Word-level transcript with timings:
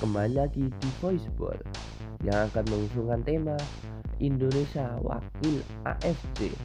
Kembali 0.00 0.32
lagi 0.32 0.64
di 0.64 0.88
Voiceball 0.96 1.60
yang 2.24 2.48
akan 2.48 2.64
mengusungkan 2.72 3.20
tema 3.20 3.52
Indonesia 4.16 4.96
Wakil 5.04 5.60
AFC. 5.84 6.56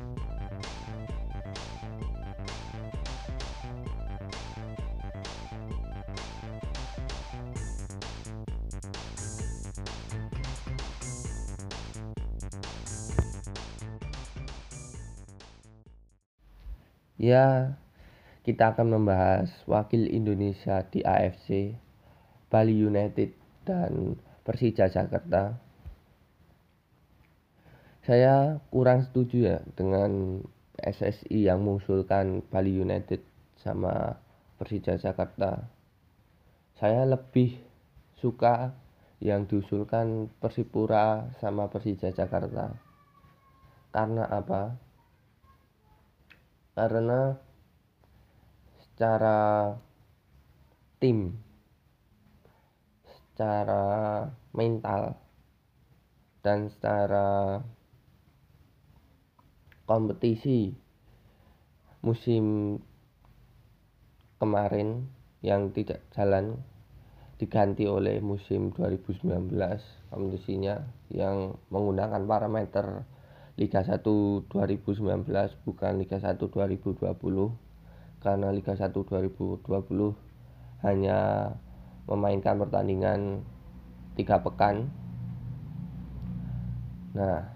Ya, 17.19 17.75
kita 18.47 18.71
akan 18.71 18.95
membahas 18.95 19.51
wakil 19.67 20.07
Indonesia 20.07 20.87
di 20.87 21.03
AFC, 21.03 21.75
Bali 22.55 22.79
United 22.79 23.35
dan 23.67 24.15
Persija 24.47 24.87
Jakarta. 24.87 25.59
Saya 28.07 28.63
kurang 28.71 29.03
setuju 29.03 29.37
ya 29.43 29.57
dengan 29.75 30.39
SSI 30.79 31.51
yang 31.51 31.67
mengusulkan 31.67 32.47
Bali 32.47 32.79
United 32.79 33.19
sama 33.59 34.15
Persija 34.55 34.95
Jakarta. 34.95 35.67
Saya 36.79 37.03
lebih 37.03 37.59
suka 38.23 38.71
yang 39.19 39.51
diusulkan 39.51 40.31
Persipura 40.39 41.27
sama 41.43 41.67
Persija 41.67 42.15
Jakarta. 42.15 42.71
Karena 43.91 44.31
apa? 44.31 44.85
karena 46.75 47.39
secara 48.83 49.71
tim 50.99 51.31
secara 53.35 54.23
mental 54.55 55.19
dan 56.39 56.71
secara 56.71 57.59
kompetisi 59.83 60.71
musim 61.99 62.79
kemarin 64.39 65.11
yang 65.43 65.75
tidak 65.75 65.99
jalan 66.15 66.63
diganti 67.35 67.83
oleh 67.91 68.23
musim 68.23 68.71
2019 68.71 69.51
kompetisinya 70.07 70.87
yang 71.11 71.59
menggunakan 71.67 72.23
parameter 72.23 73.03
Liga 73.59 73.83
1 73.83 73.99
2019 74.47 75.27
bukan 75.67 75.93
Liga 75.99 76.23
1 76.23 76.39
2020 76.39 77.03
karena 78.23 78.47
Liga 78.55 78.79
1 78.79 78.95
2020 78.95 79.59
hanya 80.87 81.19
memainkan 82.05 82.61
pertandingan 82.61 83.41
tiga 84.13 84.41
pekan. 84.41 84.89
Nah 87.17 87.49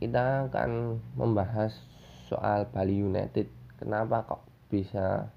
kita 0.00 0.48
akan 0.48 0.96
membahas 1.12 1.76
soal 2.26 2.64
Bali 2.72 3.04
United. 3.04 3.48
Kenapa 3.76 4.24
kok 4.24 4.42
bisa 4.72 5.28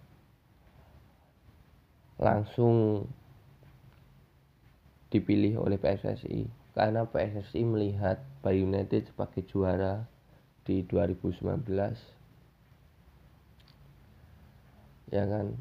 langsung 2.22 3.08
dipilih 5.11 5.61
oleh 5.61 5.78
PSSI 5.78 6.50
karena 6.73 7.05
PSSI 7.05 7.61
melihat 7.67 8.17
Bali 8.41 8.66
United 8.66 9.13
sebagai 9.13 9.45
juara 9.45 10.09
di 10.66 10.81
2019 10.88 11.69
ya 15.13 15.30
kan 15.30 15.53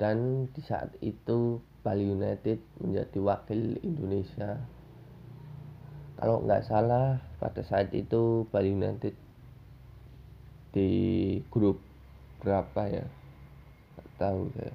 dan 0.00 0.48
di 0.52 0.62
saat 0.64 0.96
itu 1.04 1.60
Bali 1.82 2.06
United 2.06 2.62
menjadi 2.78 3.18
wakil 3.18 3.74
Indonesia. 3.82 4.62
Kalau 6.14 6.38
nggak 6.46 6.62
salah 6.62 7.18
pada 7.42 7.66
saat 7.66 7.90
itu 7.90 8.46
Bali 8.54 8.70
United 8.70 9.14
di 10.70 10.90
grup 11.50 11.82
berapa 12.38 12.86
ya? 12.86 13.06
Nggak 13.98 14.08
tahu 14.22 14.42
saya. 14.54 14.74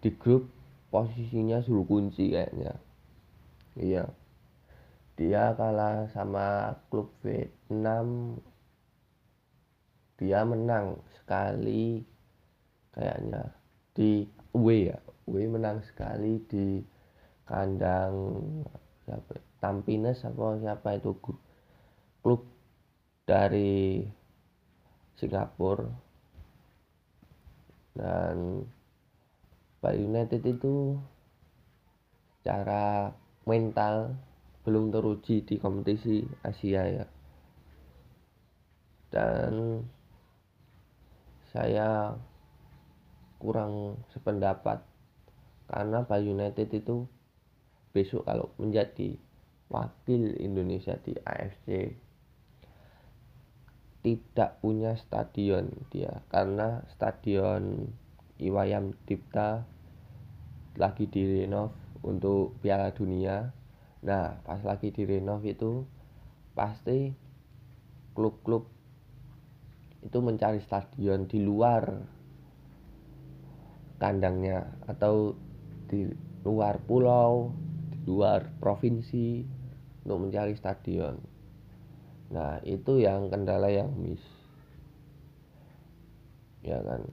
Di 0.00 0.10
grup 0.16 0.48
posisinya 0.88 1.60
suruh 1.60 1.84
kunci 1.84 2.32
kayaknya. 2.32 2.72
Iya. 3.76 4.08
Dia 5.20 5.52
kalah 5.52 6.08
sama 6.14 6.78
klub 6.88 7.12
Vietnam. 7.20 8.40
Dia 10.16 10.42
menang 10.48 11.04
sekali 11.12 12.02
kayaknya 12.96 13.57
di 13.98 14.22
W 14.54 14.66
ya? 14.94 14.98
W 15.26 15.34
menang 15.50 15.82
sekali 15.82 16.38
di 16.46 16.78
kandang 17.42 18.14
siapa? 19.02 19.42
Tampines 19.58 20.22
apa 20.22 20.54
siapa 20.62 20.88
itu? 20.94 21.18
Klub 22.22 22.46
dari 23.26 24.06
Singapura. 25.18 25.90
Dan 27.98 28.62
Bali 29.82 30.06
United 30.06 30.46
itu 30.46 30.94
secara 32.38 33.10
mental 33.42 34.14
belum 34.62 34.94
teruji 34.94 35.42
di 35.42 35.58
kompetisi 35.58 36.22
Asia 36.46 36.86
ya. 36.86 37.06
Dan 39.10 39.82
saya 41.50 42.14
kurang 43.38 44.02
sependapat. 44.10 44.82
Karena 45.68 46.02
Bali 46.04 46.30
United 46.32 46.68
itu 46.74 47.06
besok 47.94 48.26
kalau 48.26 48.52
menjadi 48.58 49.16
wakil 49.68 50.36
Indonesia 50.40 50.96
di 51.00 51.12
AFC 51.16 51.92
tidak 54.02 54.62
punya 54.62 54.94
stadion 54.96 55.68
dia. 55.90 56.22
Karena 56.30 56.82
stadion 56.94 57.90
Iwayam 58.38 58.94
Dipta 59.04 59.66
lagi 60.78 61.10
direnov 61.10 61.74
untuk 62.06 62.54
Piala 62.62 62.94
Dunia. 62.94 63.50
Nah, 64.06 64.38
pas 64.46 64.62
lagi 64.62 64.94
direnov 64.94 65.42
itu 65.42 65.82
pasti 66.54 67.10
klub-klub 68.14 68.66
itu 69.98 70.18
mencari 70.22 70.62
stadion 70.62 71.26
di 71.26 71.42
luar 71.42 72.17
kandangnya 73.98 74.70
atau 74.86 75.34
di 75.90 76.06
luar 76.46 76.78
pulau, 76.86 77.50
di 77.90 77.98
luar 78.06 78.46
provinsi 78.62 79.42
untuk 80.06 80.18
mencari 80.24 80.54
stadion. 80.54 81.18
Nah, 82.30 82.62
itu 82.62 83.02
yang 83.02 83.28
kendala 83.28 83.68
yang 83.68 83.90
miss. 83.98 84.22
Ya 86.62 86.78
kan? 86.80 87.04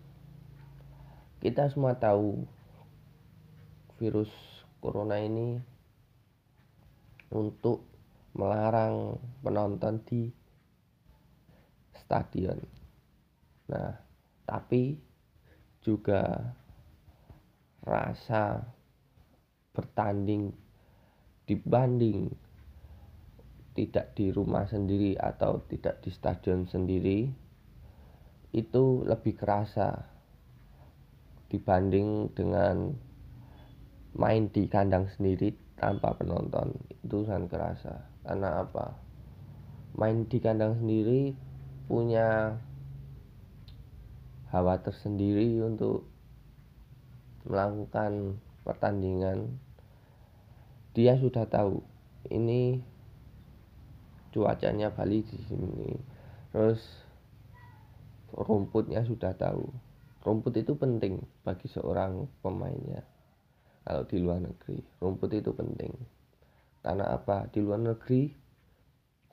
Kita 1.41 1.69
semua 1.73 1.97
tahu 1.97 2.45
virus 3.97 4.29
corona 4.83 5.17
ini 5.21 5.57
untuk 7.31 7.87
melarang 8.35 9.17
penonton 9.39 10.03
di 10.03 10.27
stadion. 11.95 12.59
Nah, 13.71 13.95
tapi 14.43 14.99
juga 15.79 16.53
rasa 17.85 18.65
bertanding 19.71 20.49
dibanding 21.45 22.33
tidak 23.75 24.15
di 24.17 24.33
rumah 24.33 24.65
sendiri 24.65 25.13
atau 25.19 25.61
tidak 25.69 26.01
di 26.01 26.09
stadion 26.09 26.65
sendiri 26.65 27.27
itu 28.55 29.03
lebih 29.03 29.35
kerasa 29.35 30.15
dibanding 31.51 32.31
dengan 32.31 32.95
main 34.15 34.47
di 34.47 34.65
kandang 34.71 35.11
sendiri 35.11 35.51
tanpa 35.75 36.15
penonton. 36.15 36.71
Itu 37.03 37.27
sangat 37.27 37.51
kerasa. 37.51 37.93
Karena 38.23 38.63
apa? 38.63 38.95
Main 39.99 40.25
di 40.31 40.39
kandang 40.39 40.79
sendiri 40.79 41.35
punya 41.85 42.55
hawa 44.55 44.79
tersendiri 44.79 45.59
untuk 45.61 46.14
melakukan 47.45 48.41
pertandingan 48.65 49.61
dia 50.95 51.19
sudah 51.19 51.45
tahu 51.45 51.83
ini 52.31 52.79
cuacanya 54.35 54.91
Bali 54.91 55.23
di 55.23 55.39
sini. 55.47 55.91
Terus 56.51 56.81
rumputnya 58.35 59.03
sudah 59.07 59.31
tahu. 59.35 59.63
Rumput 60.25 60.57
itu 60.57 60.73
penting 60.73 61.21
bagi 61.45 61.69
seorang 61.69 62.25
pemainnya 62.41 63.05
kalau 63.85 64.03
di 64.03 64.17
luar 64.17 64.41
negeri. 64.41 64.81
Rumput 64.99 65.31
itu 65.37 65.53
penting. 65.53 65.93
Karena 66.81 67.13
apa? 67.13 67.45
Di 67.47 67.61
luar 67.61 67.79
negeri 67.79 68.33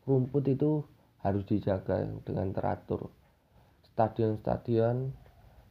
rumput 0.02 0.44
itu 0.50 0.82
harus 1.22 1.46
dijaga 1.46 2.02
dengan 2.26 2.50
teratur. 2.50 3.10
Stadion-stadion 3.92 5.14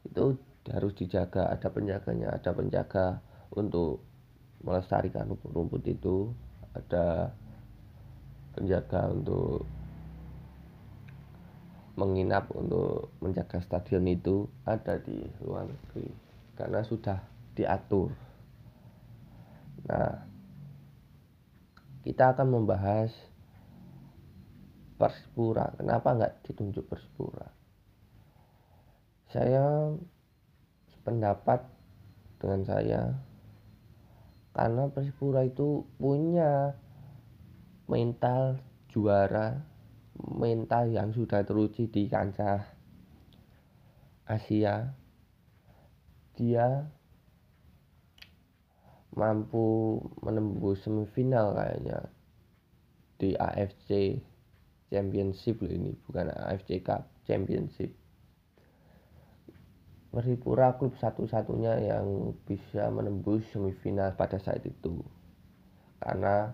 itu 0.07 0.39
harus 0.69 0.93
dijaga 0.93 1.49
ada 1.49 1.73
penjaganya 1.73 2.37
ada 2.37 2.53
penjaga 2.53 3.17
untuk 3.49 4.05
melestarikan 4.61 5.33
rumput 5.41 5.81
itu 5.89 6.29
ada 6.77 7.33
penjaga 8.53 9.09
untuk 9.09 9.65
menginap 11.97 12.47
untuk 12.53 13.11
menjaga 13.19 13.59
stadion 13.59 14.05
itu 14.05 14.45
ada 14.63 15.01
di 15.01 15.17
luar 15.43 15.67
negeri 15.67 16.07
karena 16.55 16.85
sudah 16.85 17.19
diatur. 17.57 18.13
Nah, 19.89 20.13
kita 22.05 22.37
akan 22.37 22.47
membahas 22.47 23.11
Persipura. 24.97 25.73
Kenapa 25.81 26.13
nggak 26.13 26.45
ditunjuk 26.45 26.85
Persipura? 26.85 27.49
Saya 29.33 29.89
sependapat 31.01 31.65
dengan 32.37 32.61
saya. 32.61 33.01
Karena 34.53 34.85
Persipura 34.93 35.41
itu 35.41 35.81
punya 35.97 36.77
mental 37.89 38.61
juara 38.93 39.71
mental 40.21 40.93
yang 40.93 41.09
sudah 41.09 41.41
teruji 41.41 41.89
di 41.89 42.05
kancah 42.05 42.61
Asia. 44.29 44.93
Dia 46.37 46.85
mampu 49.11 49.99
menembus 50.23 50.85
semifinal 50.87 51.51
kayaknya 51.57 51.99
di 53.19 53.35
AFC 53.35 54.21
Championship 54.87 55.59
ini 55.67 55.91
bukan 56.07 56.31
AFC 56.31 56.79
Cup 56.79 57.11
Championship 57.27 57.91
Persipura 60.11 60.75
klub 60.75 60.99
satu-satunya 60.99 61.87
yang 61.87 62.35
bisa 62.43 62.91
menembus 62.91 63.47
semifinal 63.55 64.11
pada 64.19 64.35
saat 64.43 64.59
itu. 64.67 64.99
Karena 66.03 66.51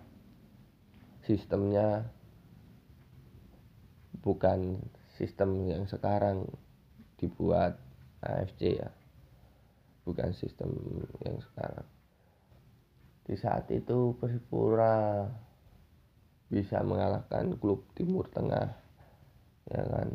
sistemnya 1.26 2.06
bukan 4.22 4.78
sistem 5.18 5.66
yang 5.66 5.90
sekarang 5.90 6.46
dibuat 7.18 7.82
AFC 8.22 8.78
ya. 8.78 8.94
Bukan 10.06 10.38
sistem 10.38 10.78
yang 11.26 11.42
sekarang. 11.42 11.88
Di 13.26 13.36
saat 13.42 13.66
itu 13.74 14.14
Persipura 14.22 15.26
bisa 16.48 16.80
mengalahkan 16.86 17.58
klub 17.58 17.90
Timur 17.98 18.30
Tengah 18.30 18.70
ya 19.68 19.84
kan? 19.84 20.10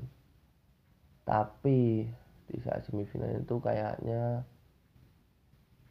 Tapi 1.27 2.09
di 2.53 2.61
saat 2.61 2.85
semifinal 2.85 3.33
itu 3.33 3.57
kayaknya 3.65 4.45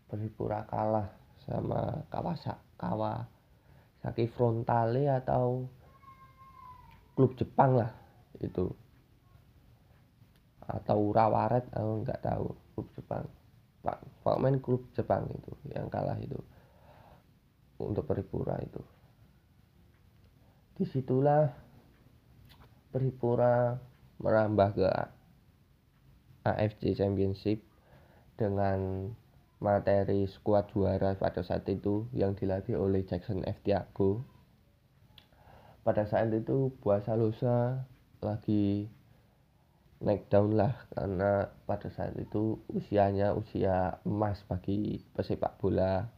Persipura 0.06 0.62
kalah 0.70 1.10
sama 1.42 2.06
Kawasa 2.14 2.54
Kawasaki 2.78 4.30
Frontale 4.30 5.10
atau 5.10 5.66
klub 7.18 7.34
Jepang 7.34 7.82
lah 7.82 7.90
itu. 8.38 8.70
Atau 10.70 11.10
Urawaret 11.10 11.66
aku 11.74 11.92
nggak 12.06 12.22
tahu 12.22 12.46
klub 12.78 12.88
Jepang. 12.94 13.26
Pak 13.82 14.38
main 14.38 14.62
klub 14.62 14.86
Jepang 14.94 15.26
itu 15.34 15.52
yang 15.74 15.90
kalah 15.90 16.20
itu. 16.22 16.38
Untuk 17.82 18.06
Persipura 18.06 18.62
itu. 18.62 18.84
Di 20.78 20.86
situlah 20.86 21.50
Peripura 22.92 23.80
merambah 24.20 24.70
ke 24.76 24.86
AFC 26.48 26.98
Championship 26.98 27.62
dengan 28.40 29.12
materi 29.62 30.26
skuad 30.26 30.74
juara 30.74 31.14
pada 31.14 31.46
saat 31.46 31.70
itu 31.70 32.10
yang 32.18 32.34
dilatih 32.34 32.78
oleh 32.82 33.06
Jackson 33.06 33.46
F. 33.46 33.62
Tiago. 33.62 34.26
Pada 35.86 36.06
saat 36.10 36.34
itu 36.34 36.74
Buasa 36.82 37.14
Lusa 37.14 37.86
lagi 38.22 38.90
naik 40.02 40.34
down 40.34 40.58
lah 40.58 40.74
karena 40.98 41.54
pada 41.70 41.94
saat 41.94 42.18
itu 42.18 42.58
usianya 42.74 43.38
usia 43.38 44.02
emas 44.02 44.42
bagi 44.50 44.98
pesepak 45.14 45.62
bola 45.62 46.10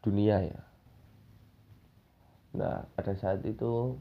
dunia 0.00 0.40
ya 0.48 0.60
nah 2.56 2.88
pada 2.96 3.12
saat 3.16 3.44
itu 3.44 3.96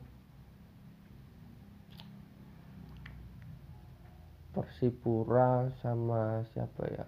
Persipura 4.52 5.72
sama 5.80 6.44
siapa 6.52 6.84
ya? 6.92 7.08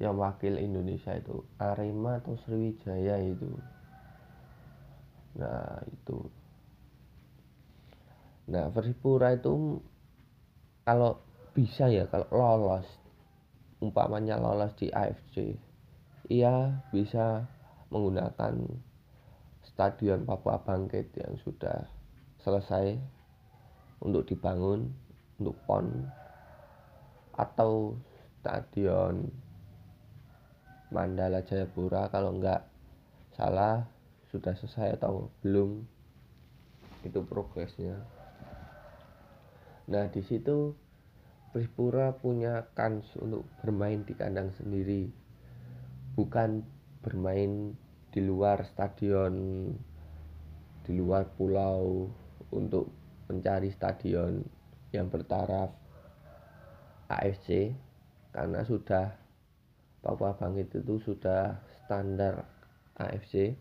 Yang 0.00 0.14
wakil 0.16 0.54
Indonesia 0.58 1.12
itu 1.14 1.44
Arema 1.60 2.18
atau 2.18 2.34
Sriwijaya 2.44 3.20
itu. 3.20 3.52
Nah 5.36 5.84
itu. 5.86 6.18
Nah 8.48 8.72
Persipura 8.72 9.36
itu 9.36 9.78
kalau 10.88 11.20
bisa 11.54 11.86
ya 11.86 12.08
kalau 12.10 12.26
lolos 12.32 12.88
umpamanya 13.78 14.40
lolos 14.40 14.74
di 14.74 14.90
AFC 14.90 15.54
ia 16.32 16.82
bisa 16.88 17.44
menggunakan 17.92 18.56
Stadion 19.64 20.24
Papua 20.24 20.60
Bangkit 20.64 21.12
yang 21.16 21.36
sudah 21.44 21.84
selesai 22.40 22.96
untuk 24.00 24.28
dibangun 24.28 24.92
untuk 25.40 25.56
PON 25.64 26.08
atau 27.34 27.98
Stadion 28.40 29.28
Mandala 30.92 31.42
Jayapura 31.42 32.12
kalau 32.12 32.38
enggak 32.38 32.68
salah 33.34 33.88
sudah 34.30 34.54
selesai 34.54 35.00
atau 35.00 35.30
belum? 35.42 35.82
Itu 37.02 37.26
progresnya. 37.26 37.98
Nah 39.90 40.08
di 40.08 40.22
situ 40.24 40.72
Persipura 41.54 42.10
punya 42.18 42.66
kans 42.74 43.06
untuk 43.14 43.46
bermain 43.62 44.02
di 44.02 44.10
kandang 44.18 44.50
sendiri. 44.58 45.06
Bukan 46.18 46.66
bermain 46.98 47.78
di 48.10 48.20
luar 48.26 48.66
stadion 48.66 49.34
di 50.82 50.92
luar 50.98 51.30
pulau 51.38 52.10
untuk 52.50 52.90
mencari 53.30 53.70
stadion 53.70 54.42
yang 54.90 55.06
bertaraf 55.06 55.83
AFC 57.08 57.72
karena 58.34 58.64
sudah 58.64 59.14
Papua 60.04 60.36
Bangkit 60.36 60.84
itu 60.84 61.00
sudah 61.00 61.60
standar 61.84 62.44
AFC 63.00 63.56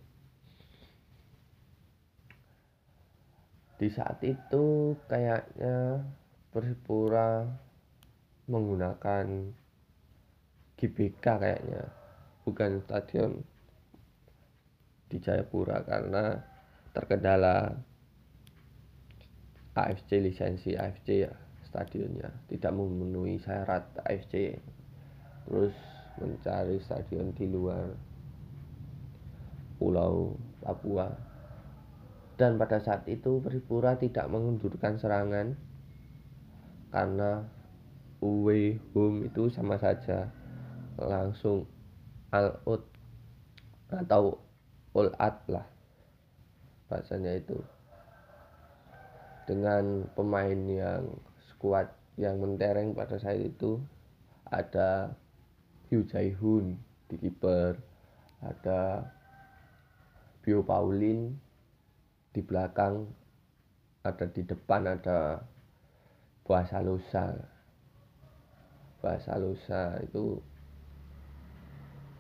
di 3.79 3.87
saat 3.91 4.19
itu 4.23 4.95
kayaknya 5.07 6.03
Persipura 6.53 7.43
menggunakan 8.45 9.25
GBK 10.77 11.25
kayaknya 11.25 11.83
bukan 12.43 12.83
stadion 12.83 13.41
di 15.09 15.17
Jayapura 15.17 15.81
karena 15.87 16.37
terkendala 16.93 17.73
AFC 19.73 20.21
lisensi 20.21 20.77
AFC 20.77 21.07
ya 21.25 21.42
stadionnya 21.73 22.29
tidak 22.45 22.69
memenuhi 22.69 23.41
syarat 23.41 23.81
AFC 24.05 24.61
terus 25.49 25.73
mencari 26.21 26.77
stadion 26.77 27.33
di 27.33 27.49
luar 27.49 27.89
pulau 29.81 30.37
Papua. 30.61 31.09
Dan 32.37 32.61
pada 32.61 32.77
saat 32.77 33.05
itu 33.09 33.41
Persipura 33.41 33.97
tidak 33.97 34.29
mengundurkan 34.29 35.01
serangan 35.01 35.57
karena 36.93 37.41
away 38.21 38.77
home 38.93 39.25
itu 39.25 39.49
sama 39.49 39.81
saja 39.81 40.29
langsung 40.97 41.65
all 42.29 42.53
out 42.69 42.85
atau 43.89 44.37
all 44.93 45.09
out 45.17 45.37
lah 45.49 45.65
bahasanya 46.89 47.37
itu. 47.37 47.57
Dengan 49.43 50.07
pemain 50.15 50.55
yang 50.55 51.03
skuad 51.63 51.87
yang 52.19 52.43
mentereng 52.43 52.91
pada 52.91 53.15
saat 53.15 53.39
itu 53.39 53.79
ada 54.51 55.15
Hugh 55.87 56.03
Jae-hoon 56.03 56.75
di 57.07 57.15
kiper 57.15 57.79
ada 58.43 59.07
Bio 60.43 60.59
Paulin 60.59 61.31
di 62.35 62.43
belakang 62.43 63.07
ada 64.03 64.27
di 64.27 64.43
depan 64.43 64.91
ada 64.91 65.39
Bahasa 66.43 66.83
Lusa 66.83 67.31
Bahasa 68.99 69.39
Lusa 69.39 70.03
itu 70.03 70.43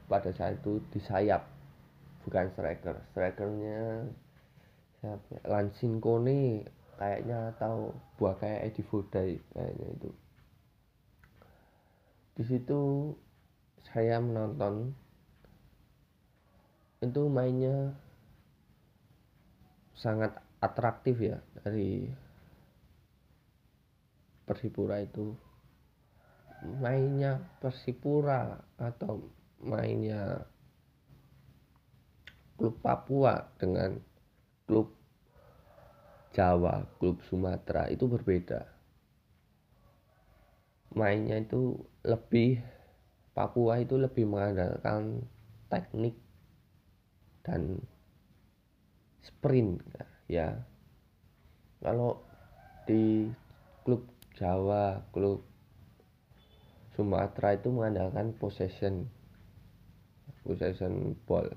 pada 0.07 0.31
saat 0.31 0.55
itu 0.63 0.79
di 0.87 1.03
sayap 1.03 1.43
bukan 2.23 2.47
striker. 2.55 2.95
Strikernya 3.11 4.07
siapa? 4.99 5.35
Lansin 5.47 5.99
Kone 5.99 6.63
kayaknya 6.97 7.53
atau 7.57 7.95
buah 8.17 8.35
kayak 8.37 8.73
Edi 8.73 8.83
Fodai 8.85 9.37
kayaknya 9.53 9.87
itu. 9.97 10.11
Di 12.33 12.43
situ 12.47 12.81
saya 13.93 14.17
menonton 14.17 14.93
itu 17.03 17.21
mainnya 17.27 17.91
sangat 19.93 20.39
atraktif 20.63 21.19
ya 21.19 21.37
dari 21.61 22.07
Persipura 24.43 25.03
itu. 25.03 25.35
Mainnya 26.79 27.43
Persipura 27.59 28.55
atau 28.79 29.19
mainnya 29.59 30.47
klub 32.55 32.79
Papua 32.79 33.51
dengan 33.59 33.99
klub 34.63 35.02
Jawa, 36.33 36.89
klub 36.97 37.21
Sumatera 37.29 37.87
itu 37.93 38.09
berbeda. 38.09 38.65
Mainnya 40.93 41.41
itu 41.41 41.77
lebih 42.05 42.61
Papua 43.33 43.81
itu 43.81 43.97
lebih 43.97 44.29
mengandalkan 44.29 45.25
teknik 45.65 46.13
dan 47.41 47.81
sprint 49.25 49.81
ya. 50.29 50.53
Kalau 51.81 52.21
di 52.85 53.25
klub 53.81 54.05
Jawa, 54.37 55.01
klub 55.09 55.41
Sumatera 56.93 57.57
itu 57.57 57.73
mengandalkan 57.73 58.37
possession 58.37 59.09
possession 60.45 61.17
ball 61.25 61.47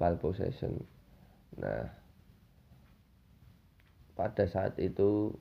ball 0.00 0.16
possession 0.16 0.80
nah 1.60 1.84
pada 4.22 4.46
saat 4.46 4.78
itu 4.78 5.34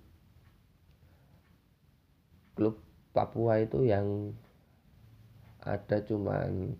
klub 2.57 2.81
Papua 3.13 3.61
itu 3.61 3.85
yang 3.85 4.33
ada 5.61 6.01
cuman 6.01 6.73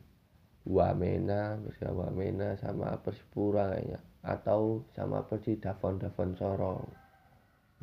Wamena, 0.66 1.62
bersama 1.62 2.10
Wamena 2.10 2.58
sama 2.58 2.98
Persipura 3.06 3.78
kayaknya 3.78 4.02
atau 4.26 4.82
sama 4.98 5.22
Persi 5.30 5.62
Davon 5.62 6.02
Davon 6.02 6.34
Sorong. 6.34 6.86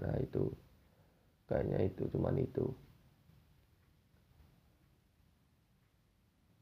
Nah 0.03 0.15
itu 0.19 0.51
kayaknya 1.47 1.87
itu 1.87 2.11
cuman 2.11 2.43
itu. 2.43 2.67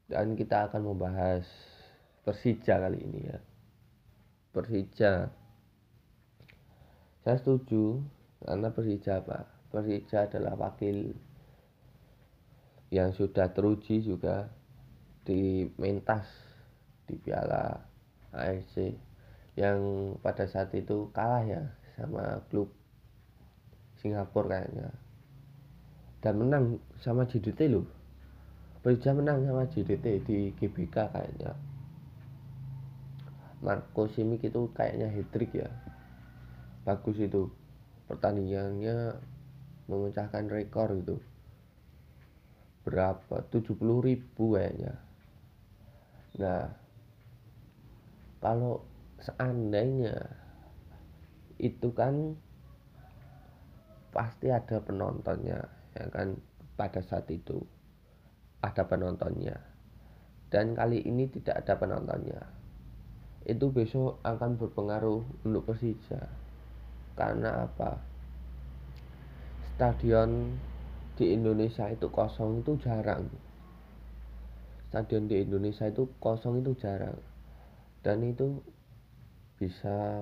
dan 0.07 0.39
kita 0.39 0.71
akan 0.71 0.95
membahas 0.95 1.43
Persija 2.23 2.79
kali 2.79 2.99
ini 3.03 3.27
ya 3.27 3.39
Persija 4.55 5.31
saya 7.27 7.43
setuju 7.43 7.99
karena 8.39 8.71
Persija 8.71 9.19
apa? 9.19 9.43
Persija 9.67 10.31
adalah 10.31 10.55
wakil 10.55 11.11
yang 12.87 13.11
sudah 13.11 13.51
teruji 13.51 13.99
juga 13.99 14.47
di 15.27 15.67
mentas 15.75 16.23
di 17.03 17.19
Piala 17.19 17.83
AFC 18.31 18.95
yang 19.59 19.75
pada 20.23 20.47
saat 20.47 20.71
itu 20.71 21.11
kalah 21.11 21.43
ya 21.43 21.67
sama 21.99 22.47
klub 22.47 22.71
Singapura 23.99 24.63
kayaknya. 24.63 24.87
Dan 26.23 26.39
menang 26.39 26.79
sama 27.03 27.27
JDT 27.27 27.67
loh. 27.67 27.91
Persija 28.79 29.11
menang 29.11 29.43
sama 29.43 29.67
JDT 29.67 30.23
di 30.23 30.55
GBK 30.55 30.95
kayaknya. 31.11 31.59
Marco 33.59 34.07
Simic 34.15 34.47
itu 34.47 34.71
kayaknya 34.71 35.11
hat 35.11 35.35
ya 35.51 35.67
bagus 36.87 37.19
itu. 37.19 37.51
Pertandingannya 38.07 39.19
memecahkan 39.91 40.47
rekor 40.47 40.95
itu. 40.95 41.19
Berapa? 42.87 43.43
70 43.51 43.75
ribu 44.07 44.55
kayaknya. 44.55 44.95
Nah 46.39 46.71
kalau 48.39 48.79
seandainya 49.19 50.15
itu 51.59 51.91
kan 51.91 52.39
pasti 54.15 54.47
ada 54.47 54.79
penontonnya 54.79 55.67
ya 55.91 56.07
kan? 56.07 56.39
Pada 56.79 57.03
saat 57.03 57.27
itu 57.27 57.59
ada 58.63 58.87
penontonnya. 58.87 59.59
Dan 60.47 60.71
kali 60.71 61.03
ini 61.03 61.27
tidak 61.27 61.67
ada 61.67 61.75
penontonnya. 61.75 62.39
Itu 63.43 63.75
besok 63.75 64.23
akan 64.23 64.55
berpengaruh 64.55 65.43
untuk 65.43 65.67
Persija 65.67 66.46
karena 67.17 67.65
apa? 67.65 67.97
Stadion 69.73 70.53
di 71.17 71.33
Indonesia 71.33 71.89
itu 71.89 72.07
kosong 72.13 72.61
itu 72.61 72.77
jarang. 72.77 73.25
Stadion 74.87 75.25
di 75.25 75.41
Indonesia 75.41 75.89
itu 75.89 76.05
kosong 76.21 76.61
itu 76.61 76.77
jarang. 76.77 77.17
Dan 78.05 78.21
itu 78.21 78.61
bisa 79.57 80.21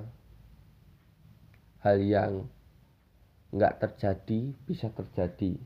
hal 1.84 1.98
yang 2.00 2.48
nggak 3.52 3.84
terjadi 3.84 4.56
bisa 4.64 4.88
terjadi. 4.96 5.60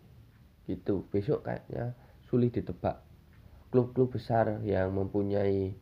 Gitu. 0.65 1.05
Besok 1.13 1.45
kayaknya 1.45 1.93
sulit 2.25 2.57
ditebak. 2.57 3.05
Klub-klub 3.69 4.09
besar 4.09 4.65
yang 4.65 4.97
mempunyai 4.97 5.77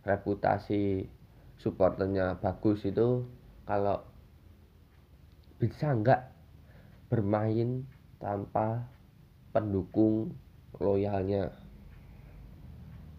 reputasi 0.00 1.04
supporternya 1.60 2.40
bagus 2.40 2.88
itu 2.88 3.28
kalau 3.68 4.07
bisa 5.58 5.90
nggak 5.90 6.22
bermain 7.10 7.82
tanpa 8.22 8.86
pendukung 9.50 10.34
loyalnya? 10.78 11.50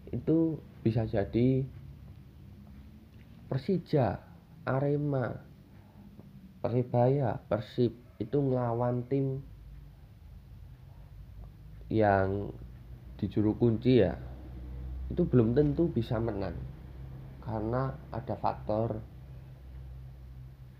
Itu 0.08 0.58
bisa 0.80 1.04
jadi 1.04 1.64
Persija, 3.50 4.16
Arema, 4.64 5.36
Persibaya, 6.64 7.36
Persib. 7.44 7.92
Itu 8.16 8.40
ngelawan 8.40 9.04
tim 9.10 9.42
yang 11.92 12.52
di 13.20 13.26
juru 13.28 13.52
kunci 13.60 14.00
ya. 14.00 14.16
Itu 15.12 15.26
belum 15.28 15.52
tentu 15.52 15.90
bisa 15.90 16.16
menang 16.22 16.56
karena 17.42 17.90
ada 18.14 18.38
faktor 18.38 19.02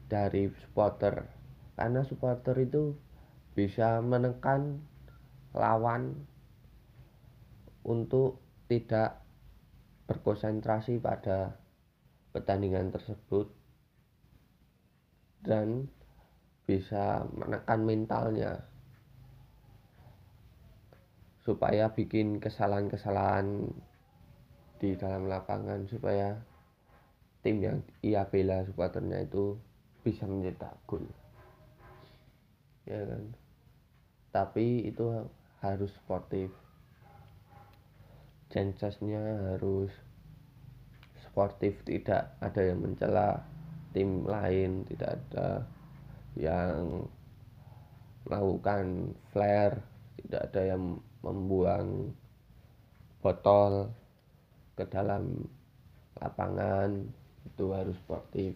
dari 0.07 0.47
supporter 0.62 1.39
karena 1.80 2.04
supporter 2.04 2.52
itu 2.60 2.92
bisa 3.56 4.04
menekan 4.04 4.84
lawan 5.56 6.12
untuk 7.88 8.37
tidak 8.68 9.25
berkonsentrasi 10.04 11.00
pada 11.00 11.56
pertandingan 12.37 12.92
tersebut 12.92 13.49
dan 15.40 15.88
bisa 16.68 17.25
menekan 17.32 17.80
mentalnya 17.88 18.60
supaya 21.40 21.88
bikin 21.96 22.44
kesalahan-kesalahan 22.44 23.72
di 24.76 24.92
dalam 25.00 25.32
lapangan 25.32 25.88
supaya 25.88 26.37
tim 27.40 27.64
yang 27.64 27.80
ia 28.04 28.28
bela 28.28 28.60
supporternya 28.68 29.25
itu 29.25 29.56
bisa 30.04 30.28
mencetak 30.28 30.76
gol 30.84 31.08
ya 32.90 33.02
kan. 33.06 33.25
Tapi 34.35 34.90
itu 34.90 35.06
harus 35.62 35.94
sportif. 35.94 36.50
Jensesnya 38.50 39.54
harus 39.54 39.94
sportif 41.30 41.78
tidak 41.87 42.35
ada 42.42 42.59
yang 42.66 42.82
mencela 42.82 43.47
tim 43.94 44.26
lain 44.26 44.82
tidak 44.90 45.18
ada 45.18 45.62
yang 46.35 47.06
melakukan 48.26 49.14
flare 49.30 49.78
tidak 50.18 50.50
ada 50.50 50.62
yang 50.75 50.99
membuang 51.23 52.11
botol 53.23 53.90
ke 54.75 54.85
dalam 54.90 55.47
lapangan 56.18 57.06
itu 57.47 57.64
harus 57.73 57.97
sportif. 58.02 58.54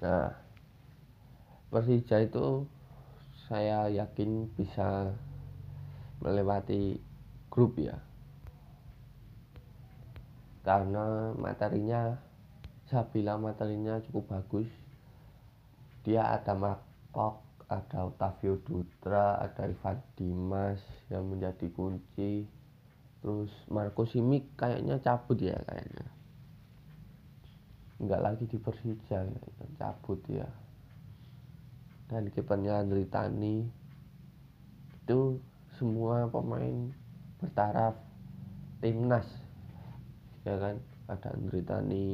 Nah 0.00 0.45
Persija 1.66 2.22
itu 2.22 2.62
saya 3.50 3.90
yakin 3.90 4.46
bisa 4.54 5.10
melewati 6.22 6.98
grup 7.50 7.74
ya. 7.74 7.98
Karena 10.62 11.34
materinya 11.34 12.14
saya 12.86 13.06
bilang 13.10 13.42
materinya 13.42 13.98
cukup 14.06 14.38
bagus. 14.38 14.70
Dia 16.06 16.38
ada 16.38 16.54
makok 16.54 17.42
ada 17.66 18.06
Otavio 18.06 18.62
Dutra 18.62 19.42
ada 19.42 19.66
Ivan 19.66 19.98
Dimas 20.14 20.78
yang 21.10 21.26
menjadi 21.26 21.66
kunci. 21.74 22.46
Terus 23.18 23.50
Marco 23.66 24.06
Simic 24.06 24.54
kayaknya 24.54 25.02
cabut 25.02 25.42
ya 25.42 25.58
kayaknya. 25.66 26.06
Nggak 27.98 28.22
lagi 28.22 28.44
di 28.46 28.58
Persija 28.62 29.18
ya, 29.26 29.40
cabut 29.82 30.22
ya 30.30 30.46
dan 32.06 32.30
kipernya 32.30 32.82
Andri 32.82 33.06
Tani. 33.06 33.66
Itu 35.02 35.42
semua 35.78 36.30
pemain 36.30 36.90
bertaraf 37.38 37.98
timnas. 38.82 39.26
Ya 40.46 40.58
kan? 40.58 40.76
Ada 41.06 41.34
Andri 41.34 41.62
Tani. 41.62 42.08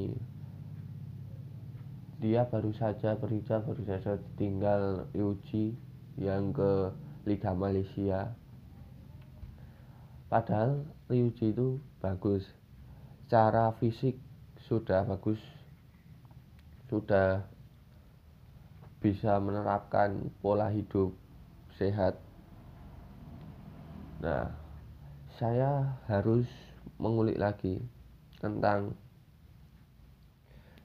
Dia 2.22 2.46
baru 2.46 2.70
saja 2.70 3.18
berhijab 3.18 3.66
baru 3.66 3.82
saja 3.82 4.14
tinggal 4.38 5.10
Yuji 5.10 5.74
yang 6.14 6.54
ke 6.54 6.94
Liga 7.26 7.50
Malaysia. 7.50 8.30
Padahal 10.32 10.88
Ryuji 11.12 11.52
itu 11.52 11.76
bagus. 12.00 12.48
Secara 13.26 13.76
fisik 13.76 14.16
sudah 14.64 15.04
bagus. 15.04 15.36
Sudah 16.88 17.51
bisa 19.02 19.42
menerapkan 19.42 20.30
pola 20.38 20.70
hidup 20.70 21.10
sehat 21.74 22.16
nah 24.22 24.54
saya 25.34 25.98
harus 26.06 26.46
mengulik 27.02 27.34
lagi 27.34 27.82
tentang 28.38 28.94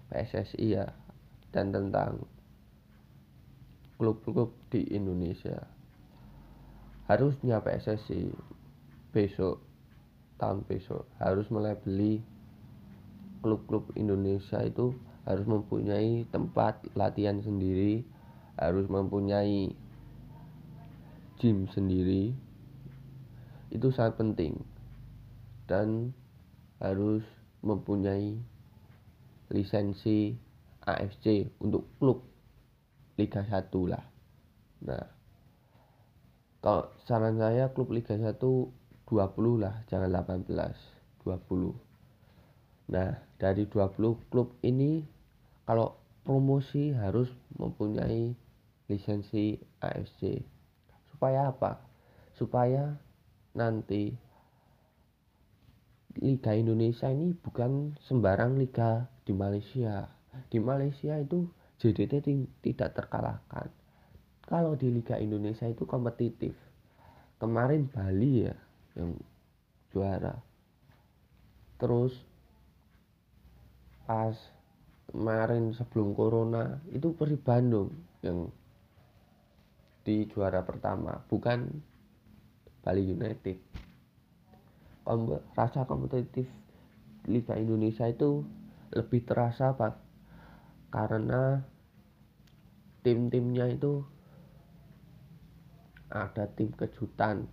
PSSI 0.09 0.65
ya 0.81 0.89
dan 1.53 1.69
tentang 1.69 2.25
klub-klub 3.97 4.53
di 4.69 4.85
Indonesia. 4.93 5.67
Harusnya 7.09 7.59
PSSI 7.59 8.29
besok 9.11 9.63
tahun 10.37 10.61
besok 10.69 11.09
harus 11.17 11.49
mulai 11.49 11.73
beli 11.73 12.21
klub-klub 13.41 13.89
Indonesia 13.97 14.61
itu 14.61 14.93
harus 15.27 15.43
mempunyai 15.43 16.23
tempat 16.31 16.79
latihan 16.95 17.43
sendiri, 17.43 18.07
harus 18.55 18.87
mempunyai 18.87 19.75
gym 21.35 21.67
sendiri. 21.75 22.31
Itu 23.67 23.91
sangat 23.91 24.23
penting. 24.23 24.63
Dan 25.67 26.15
harus 26.79 27.27
mempunyai 27.59 28.39
lisensi 29.51 30.39
AFC 30.87 31.51
untuk 31.59 31.91
klub 31.99 32.23
Liga 33.19 33.43
1 33.43 33.67
lah. 33.91 34.05
Nah, 34.87 35.05
kalau 36.63 36.87
saran 37.03 37.35
saya 37.35 37.75
klub 37.75 37.91
Liga 37.91 38.15
1 38.15 38.39
20 39.07 39.63
lah, 39.63 39.83
jangan 39.87 40.11
18, 40.11 40.75
20. 41.23 41.75
Nah, 42.91 43.11
dari 43.39 43.63
20 43.67 44.31
klub 44.31 44.55
ini 44.63 45.16
kalau 45.67 45.99
promosi 46.23 46.95
harus 46.95 47.27
mempunyai 47.59 48.31
lisensi 48.87 49.59
AFC. 49.83 50.39
Supaya 51.11 51.51
apa? 51.51 51.83
Supaya 52.39 52.95
nanti 53.51 54.15
Liga 56.17 56.57
Indonesia 56.57 57.13
ini 57.13 57.29
bukan 57.37 57.93
sembarang 58.01 58.57
liga 58.57 59.05
di 59.21 59.37
Malaysia 59.37 60.09
di 60.49 60.57
Malaysia 60.57 61.13
itu 61.17 61.45
JDT 61.77 62.25
tidak 62.65 62.97
terkalahkan 62.97 63.69
kalau 64.49 64.73
di 64.73 64.89
Liga 64.89 65.21
Indonesia 65.21 65.69
itu 65.69 65.85
kompetitif 65.85 66.57
kemarin 67.37 67.85
Bali 67.85 68.49
ya 68.49 68.57
yang 68.97 69.13
juara 69.93 70.41
terus 71.77 72.17
pas 74.09 74.33
kemarin 75.11 75.71
sebelum 75.71 76.13
corona 76.13 76.79
itu 76.91 77.15
Persib 77.15 77.41
Bandung 77.43 77.89
yang 78.23 78.51
di 80.03 80.23
juara 80.31 80.63
pertama 80.63 81.19
bukan 81.27 81.67
Bali 82.83 83.03
United. 83.11 83.59
Rasa 85.55 85.87
kompetitif 85.87 86.47
Liga 87.27 87.55
Indonesia 87.55 88.07
itu 88.07 88.43
lebih 88.95 89.27
terasa 89.27 89.75
pak 89.75 89.99
karena 90.91 91.59
tim-timnya 93.03 93.67
itu 93.67 93.99
ada 96.07 96.47
tim 96.55 96.71
kejutan 96.71 97.47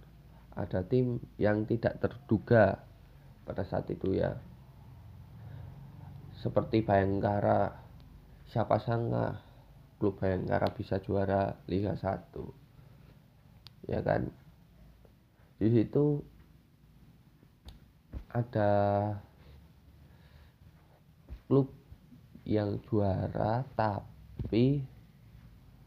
ada 0.55 0.87
tim 0.87 1.19
yang 1.35 1.67
tidak 1.67 1.99
terduga 1.99 2.79
pada 3.43 3.67
saat 3.67 3.91
itu 3.91 4.15
ya 4.15 4.39
seperti 6.45 6.85
Bayangkara 6.85 7.73
siapa 8.53 8.77
sangka 8.77 9.41
klub 9.97 10.21
Bayangkara 10.21 10.69
bisa 10.77 11.01
juara 11.01 11.57
Liga 11.65 11.97
1 11.97 13.89
ya 13.89 14.05
kan? 14.05 14.29
Di 15.57 15.73
situ 15.73 16.21
ada 18.29 18.73
klub 21.49 21.73
yang 22.45 22.77
juara 22.85 23.65
tapi 23.73 24.85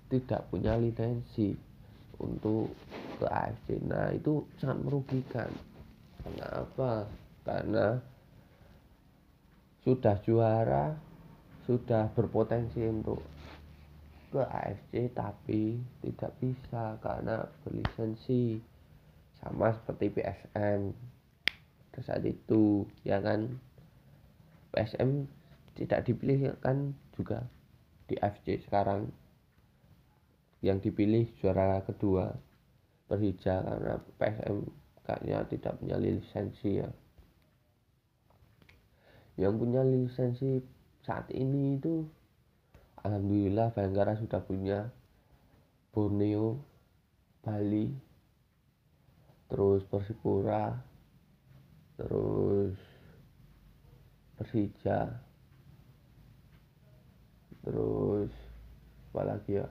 tidak 0.10 0.42
punya 0.50 0.74
lisensi 0.82 1.54
untuk 2.18 2.74
ke 3.22 3.30
AFC 3.30 3.78
nah 3.86 4.10
itu 4.10 4.42
sangat 4.58 4.82
merugikan. 4.82 5.52
Kenapa 6.26 7.06
karena 7.46 8.02
sudah 9.88 10.20
juara 10.20 11.00
sudah 11.64 12.12
berpotensi 12.12 12.84
untuk 12.84 13.24
ke 14.36 14.44
AFC 14.44 15.16
tapi 15.16 15.80
tidak 16.04 16.36
bisa 16.44 17.00
karena 17.00 17.48
berlisensi 17.64 18.60
sama 19.40 19.72
seperti 19.72 20.12
PSM 20.12 20.92
pada 21.88 22.00
saat 22.04 22.28
itu 22.28 22.84
ya 23.08 23.24
kan 23.24 23.48
PSM 24.76 25.24
tidak 25.80 26.04
dipilih 26.04 26.52
kan 26.60 26.92
juga 27.16 27.48
di 28.12 28.20
FC 28.20 28.60
sekarang. 28.68 29.08
Yang 30.60 30.92
dipilih 30.92 31.32
juara 31.40 31.80
kedua 31.88 32.36
Persija 33.08 33.64
karena 33.64 33.96
PSM 34.20 34.68
kayaknya 35.08 35.38
tidak 35.48 35.74
punya 35.80 35.96
lisensi 35.96 36.84
ya 36.84 36.92
yang 39.38 39.54
punya 39.56 39.86
lisensi 39.86 40.60
saat 41.06 41.30
ini 41.30 41.78
itu 41.78 42.04
Alhamdulillah 43.06 43.72
Bayangkara 43.72 44.18
sudah 44.18 44.42
punya 44.42 44.90
Borneo 45.94 46.58
Bali 47.46 47.94
terus 49.48 49.86
Persipura 49.86 50.74
terus 52.02 52.76
Persija 54.38 55.22
terus 57.62 58.34
apa 59.14 59.22
lagi 59.34 59.58
ya? 59.58 59.68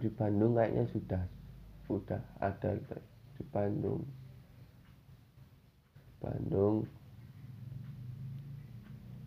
Di 0.00 0.08
Bandung 0.16 0.56
kayaknya 0.56 0.88
sudah 0.88 1.22
sudah 1.84 2.22
ada 2.40 2.72
di 3.36 3.42
Bandung 3.52 4.00
Bandung. 6.20 6.84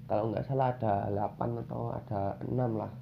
Kalau 0.06 0.30
nggak 0.30 0.46
salah 0.46 0.78
ada 0.78 1.10
8 1.10 1.66
atau 1.66 1.90
ada 1.90 2.38
6 2.46 2.54
lah 2.54 2.94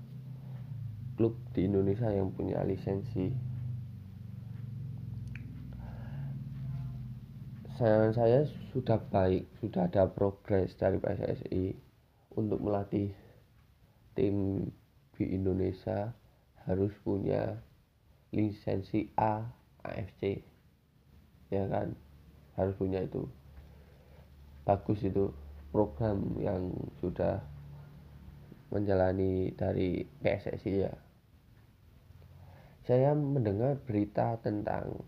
klub 1.19 1.35
di 1.51 1.67
Indonesia 1.67 2.07
yang 2.07 2.31
punya 2.31 2.63
lisensi. 2.63 3.29
Saya 7.75 8.13
saya 8.13 8.45
sudah 8.71 8.97
baik 9.11 9.49
sudah 9.59 9.85
ada 9.85 10.07
progres 10.07 10.73
dari 10.77 11.01
PSSI 11.01 11.75
untuk 12.37 12.61
melatih 12.61 13.11
tim 14.13 14.65
di 15.17 15.25
Indonesia 15.35 16.13
harus 16.63 16.93
punya 17.01 17.57
lisensi 18.31 19.09
A 19.17 19.45
AFC 19.83 20.41
ya 21.51 21.67
kan? 21.67 21.97
Harus 22.55 22.77
punya 22.77 23.01
itu 23.03 23.25
bagus 24.71 25.03
itu 25.03 25.27
program 25.75 26.39
yang 26.39 26.71
sudah 27.03 27.43
menjalani 28.71 29.51
dari 29.51 30.07
PSSI 30.23 30.71
ya 30.87 30.95
saya 32.87 33.11
mendengar 33.11 33.77
berita 33.83 34.39
tentang 34.39 35.03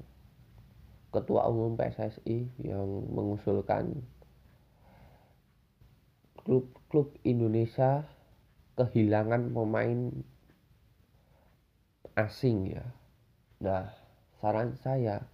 ketua 1.16 1.48
umum 1.48 1.80
PSSI 1.80 2.66
yang 2.66 2.86
mengusulkan 3.10 4.04
klub-klub 6.44 7.16
Indonesia 7.24 8.04
kehilangan 8.76 9.54
pemain 9.54 10.12
asing 12.18 12.78
ya. 12.78 12.86
Nah, 13.62 13.90
saran 14.42 14.78
saya 14.82 15.26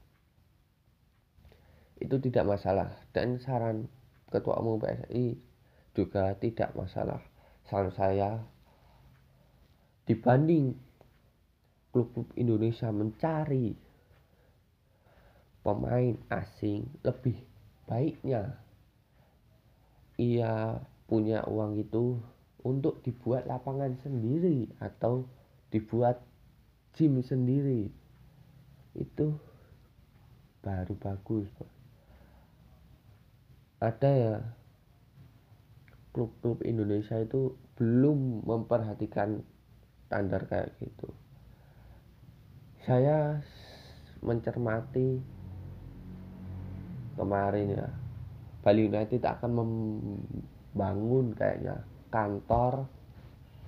itu 1.99 2.15
tidak 2.23 2.55
masalah 2.55 2.95
dan 3.11 3.39
saran 3.43 3.91
ketua 4.29 4.61
umum 4.61 4.79
PSI 4.81 5.37
juga 5.97 6.37
tidak 6.37 6.71
masalah. 6.77 7.21
Saran 7.67 7.93
saya 7.93 8.41
dibanding 10.09 10.73
klub-klub 11.93 12.29
Indonesia 12.33 12.89
mencari 12.89 13.77
pemain 15.61 16.17
asing 16.33 16.87
lebih 17.05 17.37
baiknya 17.85 18.57
ia 20.17 20.81
punya 21.09 21.45
uang 21.45 21.77
itu 21.81 22.17
untuk 22.65 23.01
dibuat 23.05 23.45
lapangan 23.45 23.95
sendiri 24.03 24.69
atau 24.83 25.25
dibuat 25.69 26.21
gym 26.97 27.21
sendiri 27.23 27.87
itu 28.97 29.27
baru 30.59 30.93
bagus 30.99 31.47
ada 33.79 34.11
ya 34.11 34.35
klub-klub 36.11 36.59
Indonesia 36.67 37.15
itu 37.15 37.55
belum 37.79 38.43
memperhatikan 38.43 39.39
standar 40.07 40.43
kayak 40.51 40.75
gitu. 40.83 41.07
Saya 42.83 43.39
mencermati 44.19 45.23
kemarin 47.15 47.79
ya 47.79 47.87
Bali 48.59 48.91
United 48.91 49.23
akan 49.23 49.51
membangun 49.55 51.31
kayaknya 51.31 51.79
kantor 52.11 52.83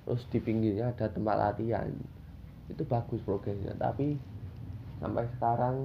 terus 0.04 0.28
di 0.28 0.38
pinggirnya 0.44 0.92
ada 0.92 1.08
tempat 1.08 1.36
latihan. 1.40 1.88
Itu 2.68 2.84
bagus 2.84 3.24
progresnya 3.24 3.72
tapi 3.80 4.20
sampai 5.00 5.24
sekarang 5.40 5.76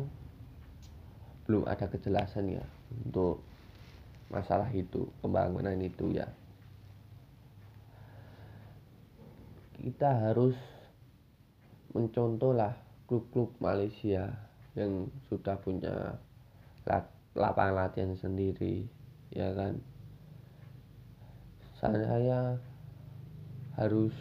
belum 1.47 1.63
ada 1.63 1.87
kejelasan 1.87 2.59
ya 2.59 2.65
untuk 3.07 3.46
masalah 4.27 4.67
itu 4.75 5.07
pembangunan 5.23 5.75
itu 5.79 6.11
ya. 6.11 6.27
Kita 9.77 10.09
harus 10.29 10.57
mencontoh 11.95 12.51
lah 12.51 12.75
klub-klub 13.07 13.55
Malaysia 13.63 14.27
yang 14.75 15.07
sudah 15.31 15.55
punya 15.57 16.19
lapangan 17.37 17.87
latihan 17.87 18.13
sendiri 18.19 18.83
ya 19.31 19.53
kan? 19.55 19.79
Saya 21.77 22.57
harus 23.77 24.13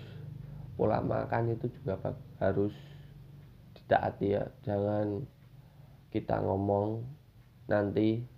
pola 0.76 1.00
makan 1.00 1.56
itu 1.56 1.72
juga 1.80 1.96
harus 2.38 2.76
ditaati 3.74 4.26
ya. 4.36 4.44
Jangan 4.62 5.24
kita 6.12 6.44
ngomong 6.44 7.00
nanti 7.66 8.35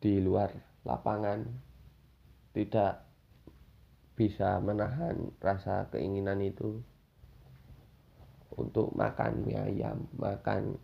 di 0.00 0.16
luar 0.18 0.48
lapangan 0.88 1.44
tidak 2.56 3.04
bisa 4.16 4.58
menahan 4.60 5.28
rasa 5.40 5.88
keinginan 5.92 6.40
itu 6.40 6.80
untuk 8.56 8.92
makan 8.96 9.44
mie 9.44 9.56
ayam 9.56 10.08
makan 10.16 10.76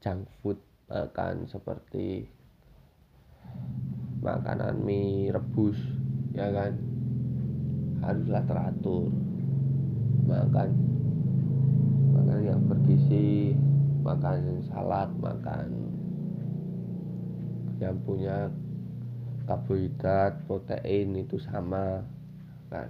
junk 0.00 0.28
food 0.40 0.58
makan 0.88 1.48
seperti 1.48 2.28
makanan 4.24 4.80
mie 4.80 5.28
rebus 5.32 5.76
ya 6.34 6.50
kan? 6.50 6.72
Haruslah 8.04 8.44
teratur. 8.44 9.08
Makan 10.24 10.70
makan 12.16 12.38
yang 12.40 12.60
bergizi 12.64 13.52
makan 14.04 14.64
salad 14.68 15.08
makan 15.20 15.93
yang 17.84 18.00
punya 18.00 18.48
karbohidrat 19.44 20.40
protein 20.48 21.20
itu 21.20 21.36
sama 21.36 22.00
kan? 22.72 22.88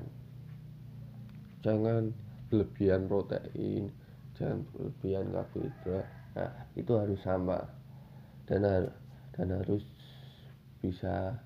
Jangan 1.66 2.14
kelebihan 2.48 3.10
protein 3.10 3.90
jangan 4.34 4.66
kelebihan 4.74 5.30
karbohidrat. 5.30 6.06
Nah, 6.34 6.52
itu 6.74 6.92
harus 6.98 7.20
sama. 7.22 7.58
Dan 8.44 8.66
dan 9.32 9.48
harus 9.50 9.82
bisa 10.82 11.40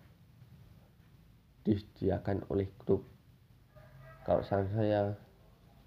disediakan 1.63 2.43
oleh 2.51 2.67
grup. 2.81 3.07
Kalau 4.27 4.43
saya 4.45 5.15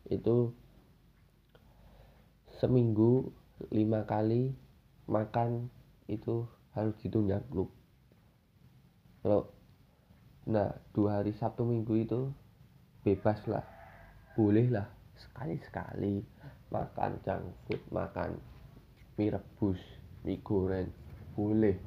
itu 0.08 0.50
seminggu 2.58 3.34
lima 3.70 4.06
kali 4.08 4.54
makan 5.06 5.70
itu 6.08 6.48
harus 6.74 6.96
ditunjuk 7.04 7.44
grup 7.52 7.72
kalau 9.22 9.46
nah 10.50 10.74
dua 10.98 11.22
hari 11.22 11.38
Sabtu 11.38 11.62
Minggu 11.62 11.94
itu 12.02 12.34
bebas 13.06 13.38
lah. 13.46 13.62
Boleh 14.34 14.66
lah. 14.74 14.90
Sekali 15.14 15.62
sekali 15.62 16.26
makan 16.74 17.22
junk 17.22 17.46
food 17.70 17.82
makan 17.94 18.42
mie 19.22 19.30
rebus 19.30 19.78
mie 20.26 20.42
goreng. 20.42 20.90
Boleh. 21.38 21.78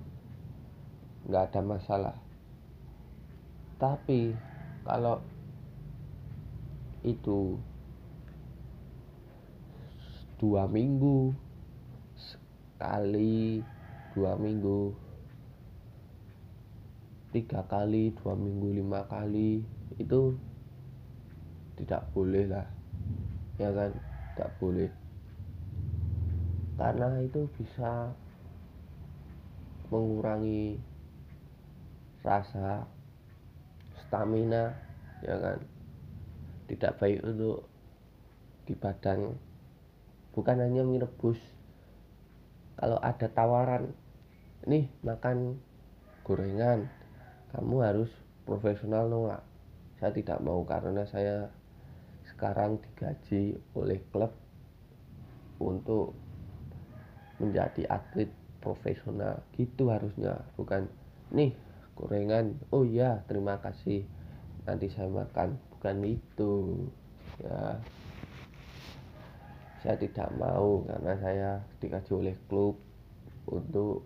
Nggak 1.27 1.45
ada 1.51 1.61
masalah. 1.67 2.17
Tapi 3.83 4.31
kalau 4.87 5.19
itu 7.03 7.59
dua 10.39 10.71
minggu 10.71 11.35
sekali 12.15 13.59
dua 14.15 14.39
minggu. 14.39 14.95
Tiga 17.35 17.67
kali 17.67 18.15
dua 18.15 18.39
minggu 18.39 18.79
lima 18.79 19.03
kali 19.11 19.59
itu 19.99 20.39
tidak 21.75 22.07
boleh 22.15 22.47
lah 22.47 22.67
ya 23.59 23.75
kan? 23.75 23.91
Tidak 23.91 24.51
boleh. 24.63 24.91
Karena 26.79 27.19
itu 27.23 27.51
bisa 27.59 28.15
mengurangi 29.91 30.79
rasa 32.23 32.87
stamina 34.07 34.71
ya 35.27 35.35
kan? 35.43 35.59
Tidak 36.71 36.93
baik 37.03 37.19
untuk 37.27 37.67
di 38.65 38.79
badan. 38.79 39.35
Bukan 40.35 40.57
hanya 40.63 40.87
mie 40.87 41.03
rebus 41.03 41.39
kalau 42.75 42.99
ada 42.99 43.27
tawaran 43.31 43.95
nih 44.69 44.89
makan 45.05 45.61
gorengan. 46.27 46.89
Kamu 47.55 47.77
harus 47.87 48.11
profesional 48.45 49.07
nolak 49.07 49.45
saya 50.05 50.21
tidak 50.21 50.39
mau 50.45 50.61
karena 50.69 51.01
saya 51.09 51.49
sekarang 52.29 52.77
digaji 52.77 53.57
oleh 53.73 54.05
klub 54.13 54.37
untuk 55.63 56.13
menjadi 57.41 57.89
atlet 57.89 58.29
profesional. 58.61 59.41
Gitu 59.57 59.89
harusnya 59.89 60.45
bukan 60.61 60.93
nih 61.33 61.57
gorengan. 61.97 62.53
Oh 62.69 62.85
iya 62.85 63.25
terima 63.25 63.57
kasih. 63.65 64.05
Nanti 64.69 64.93
saya 64.93 65.09
makan. 65.09 65.57
Bukan 65.73 65.97
itu 66.05 66.85
ya. 67.41 67.81
Saya 69.81 69.97
tidak 69.97 70.33
mau 70.37 70.85
karena 70.85 71.13
saya 71.17 71.51
dikasih 71.81 72.13
oleh 72.21 72.37
klub 72.49 72.77
untuk 73.49 74.05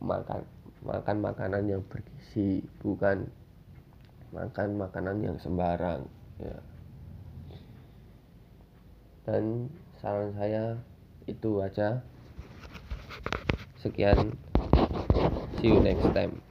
makan 0.00 0.42
makan 0.82 1.16
makanan 1.20 1.64
yang 1.68 1.82
bergizi 1.86 2.64
bukan 2.80 3.28
makan 4.32 4.80
makanan 4.80 5.16
yang 5.20 5.36
sembarang 5.36 6.02
ya 6.40 6.58
dan 9.28 9.68
saran 10.00 10.32
saya 10.34 10.80
itu 11.28 11.60
aja 11.60 12.00
sekian 13.76 14.32
See 15.60 15.68
you 15.68 15.80
next 15.80 16.08
time. 16.14 16.49